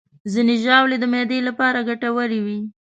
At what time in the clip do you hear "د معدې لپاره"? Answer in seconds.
0.99-1.85